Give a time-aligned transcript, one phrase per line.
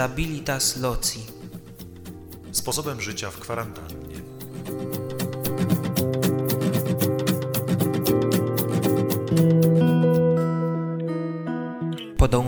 [0.00, 1.20] stabilitas loci.
[2.52, 4.20] Sposobem życia w kwarantannie.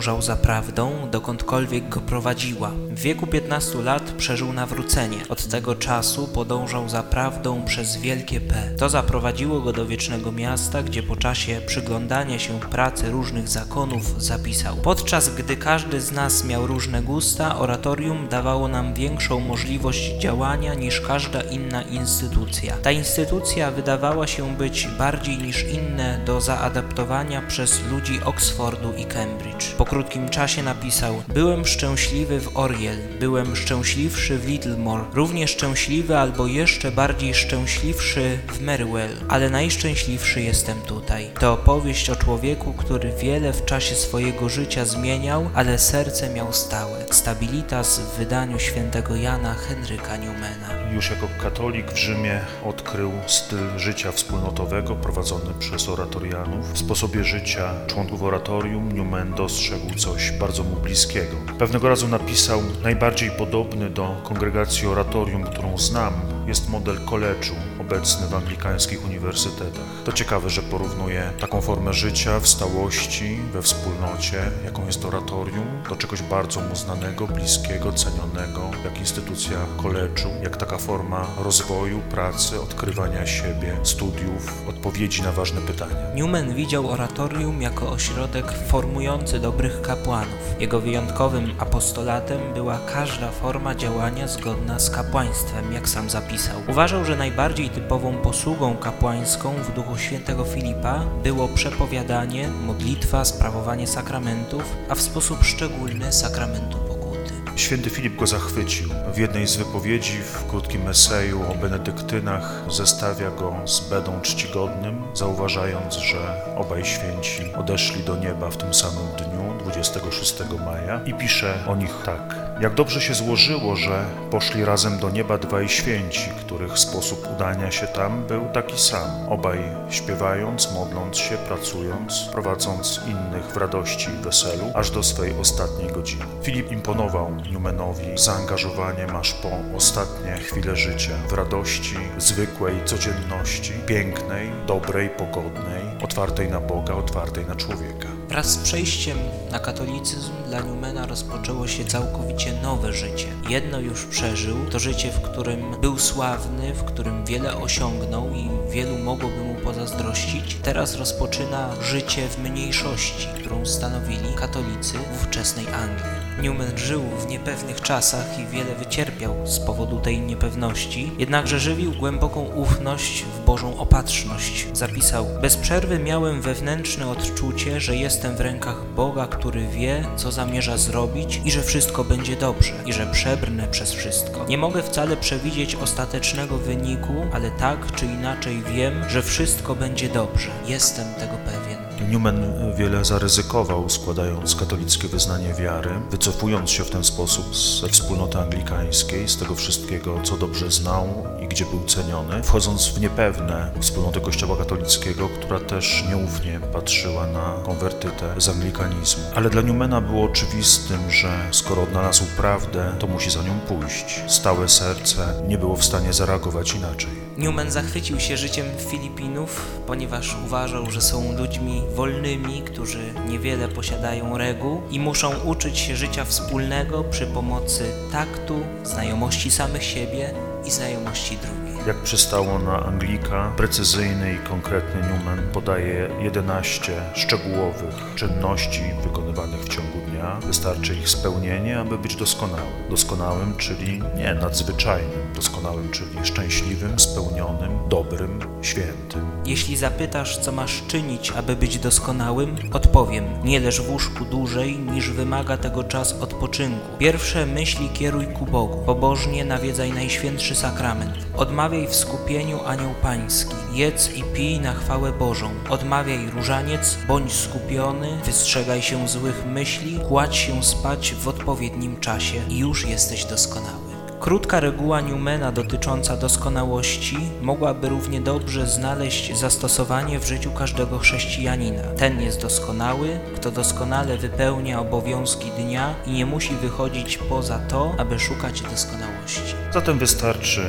[0.00, 2.70] Podążał za prawdą, dokądkolwiek go prowadziła.
[2.70, 5.16] W wieku 15 lat przeżył nawrócenie.
[5.28, 8.70] Od tego czasu podążał za prawdą przez wielkie P.
[8.78, 14.76] To zaprowadziło go do wiecznego miasta, gdzie po czasie przyglądania się pracy różnych zakonów zapisał.
[14.76, 21.00] Podczas gdy każdy z nas miał różne gusta, oratorium dawało nam większą możliwość działania niż
[21.00, 22.76] każda inna instytucja.
[22.76, 29.74] Ta instytucja wydawała się być bardziej niż inne do zaadaptowania przez ludzi Oxfordu i Cambridge.
[29.78, 36.46] Po krótkim czasie napisał: Byłem szczęśliwy w Oriel, byłem szczęśliwszy w Littlemore, równie szczęśliwy albo
[36.46, 41.30] jeszcze bardziej szczęśliwszy w Merwell, ale najszczęśliwszy jestem tutaj.
[41.40, 47.04] To opowieść o człowieku, który wiele w czasie swojego życia zmieniał, ale serce miał stałe.
[47.10, 50.90] Stabilitas w wydaniu świętego Jana Henryka Newmana.
[50.94, 56.72] Już jako katolik w Rzymie odkrył styl życia wspólnotowego prowadzony przez oratorianów.
[56.72, 61.36] W sposobie życia członków oratorium Newman dostrzegł coś bardzo mu bliskiego.
[61.58, 66.12] Pewnego razu napisał: Najbardziej podobny do kongregacji oratorium, którą znam,
[66.46, 69.84] jest model koleczu obecny w anglikańskich uniwersytetach.
[70.04, 75.96] To ciekawe, że porównuje taką formę życia w stałości, we wspólnocie, jaką jest oratorium, do
[75.96, 83.26] czegoś bardzo mu znanego, bliskiego, cenionego, jak instytucja koleczu, jak taka forma rozwoju, pracy, odkrywania
[83.26, 86.14] siebie, studiów, odpowiedzi na ważne pytania.
[86.14, 90.60] Newman widział oratorium jako ośrodek formujący dobrych kapłanów.
[90.60, 96.29] Jego wyjątkowym apostolatem była każda forma działania zgodna z kapłaństwem, jak sam zapisał.
[96.68, 104.76] Uważał, że najbardziej typową posługą kapłańską w duchu świętego Filipa było przepowiadanie, modlitwa, sprawowanie sakramentów,
[104.88, 107.32] a w sposób szczególny sakramentu pokuty.
[107.56, 108.88] Święty Filip go zachwycił.
[109.14, 115.94] W jednej z wypowiedzi w krótkim eseju o benedyktynach zestawia go z Bedą Czcigodnym, zauważając,
[115.94, 120.34] że obaj święci odeszli do nieba w tym samym dniu, 26
[120.66, 122.36] maja, i pisze o nich tak.
[122.60, 127.86] Jak dobrze się złożyło, że poszli razem do nieba dwaj święci, których sposób udania się
[127.86, 129.28] tam był taki sam.
[129.28, 129.58] Obaj
[129.90, 136.24] śpiewając, modląc się, pracując, prowadząc innych w radości i weselu, aż do swej ostatniej godziny.
[136.42, 145.10] Filip imponował Newmanowi zaangażowaniem aż po ostatnie chwile życia w radości, zwykłej codzienności, pięknej, dobrej,
[145.10, 148.19] pogodnej, otwartej na Boga, otwartej na człowieka.
[148.30, 149.18] Wraz z przejściem
[149.50, 153.26] na katolicyzm dla Newmana rozpoczęło się całkowicie nowe życie.
[153.48, 158.98] Jedno już przeżył, to życie, w którym był sławny, w którym wiele osiągnął i wielu
[158.98, 160.56] mogłoby mu pozazdrościć.
[160.62, 166.20] Teraz rozpoczyna życie w mniejszości, którą stanowili katolicy w ówczesnej Anglii.
[166.42, 172.40] Newman żył w niepewnych czasach i wiele wycierpiał z powodu tej niepewności, jednakże żywił głęboką
[172.40, 174.66] ufność w Bożą opatrzność.
[174.72, 180.76] Zapisał: Bez przerwy miałem wewnętrzne odczucie, że jestem w rękach Boga, który wie, co zamierza
[180.76, 184.44] zrobić i że wszystko będzie dobrze, i że przebrnę przez wszystko.
[184.48, 190.50] Nie mogę wcale przewidzieć ostatecznego wyniku, ale tak czy inaczej wiem, że wszystko będzie dobrze.
[190.66, 191.69] Jestem tego pewien.
[192.08, 199.28] Newman wiele zaryzykował, składając katolickie wyznanie wiary, wycofując się w ten sposób ze wspólnoty anglikańskiej,
[199.28, 204.56] z tego wszystkiego, co dobrze znał i gdzie był ceniony, wchodząc w niepewne wspólnotę Kościoła
[204.56, 209.24] katolickiego, która też nieufnie patrzyła na konwertytę z anglikanizmu.
[209.34, 214.22] Ale dla Newmana było oczywistym, że skoro odnalazł prawdę, to musi za nią pójść.
[214.28, 217.30] Stałe serce nie było w stanie zareagować inaczej.
[217.38, 224.82] Newman zachwycił się życiem Filipinów, ponieważ uważał, że są ludźmi wolnymi, którzy niewiele posiadają reguł
[224.90, 230.34] i muszą uczyć się życia wspólnego przy pomocy taktu, znajomości samych siebie
[230.64, 231.86] i znajomości drugich.
[231.86, 239.98] Jak przystało na Anglika, precyzyjny i konkretny Newman podaje 11 szczegółowych czynności wykonywanych w ciągu
[240.10, 240.40] dnia.
[240.46, 242.90] Wystarczy ich spełnienie, aby być doskonałym.
[242.90, 249.30] Doskonałym, czyli nie nadzwyczajnym, doskonałym, czyli szczęśliwym, spełnionym, dobrym, świętym.
[249.46, 255.10] Jeśli zapytasz, co masz czynić, aby być doskonałym, odpowiem: nie leż w łóżku dłużej, niż
[255.10, 256.98] wymaga tego czas odpoczynku.
[256.98, 258.82] Pierwsze myśli kieruj ku Bogu.
[258.86, 261.14] Pobożnie nawiedzaj Najświętszy Sakrament.
[261.36, 263.54] Odmawiaj w skupieniu anioł pański.
[263.72, 265.50] Jedz i pij na chwałę Bożą.
[265.70, 272.58] Odmawiaj różaniec, bądź skupiony, wystrzegaj się złych myśli, kładź się spać w odpowiednim czasie i
[272.58, 273.89] już jesteś doskonały.
[274.20, 281.82] Krótka reguła Newmana dotycząca doskonałości mogłaby równie dobrze znaleźć zastosowanie w życiu każdego chrześcijanina.
[281.82, 288.18] Ten jest doskonały, kto doskonale wypełnia obowiązki dnia i nie musi wychodzić poza to, aby
[288.18, 289.54] szukać doskonałości.
[289.72, 290.62] Zatem wystarczy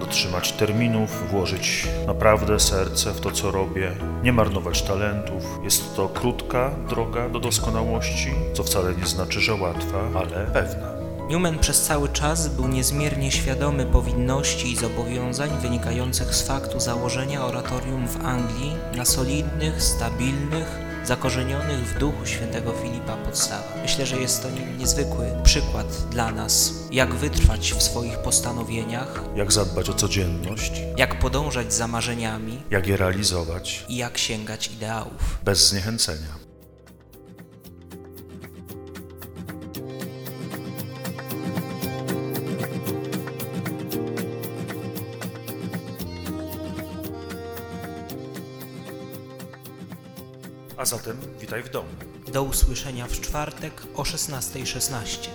[0.00, 5.44] dotrzymać terminów, włożyć naprawdę serce w to, co robię, nie marnować talentów.
[5.62, 10.97] Jest to krótka droga do doskonałości, co wcale nie znaczy, że łatwa, ale pewna.
[11.28, 18.08] Newman przez cały czas był niezmiernie świadomy powinności i zobowiązań wynikających z faktu założenia oratorium
[18.08, 20.66] w Anglii na solidnych, stabilnych,
[21.04, 23.72] zakorzenionych w duchu świętego Filipa podstawach.
[23.82, 24.48] Myślę, że jest to
[24.78, 31.74] niezwykły przykład dla nas, jak wytrwać w swoich postanowieniach, Jak zadbać o codzienność, jak podążać
[31.74, 35.38] za marzeniami jak je realizować i jak sięgać ideałów.
[35.44, 36.47] bez zniechęcenia.
[50.78, 51.88] A zatem witaj w domu.
[52.32, 55.28] Do usłyszenia w czwartek o 16.16.